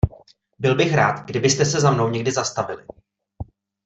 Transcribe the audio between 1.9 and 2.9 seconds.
mnou někdy zastavili.